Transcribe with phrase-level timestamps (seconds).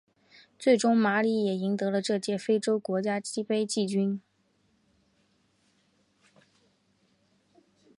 [0.57, 4.19] 最终马里也赢得了这届非洲国家杯季军。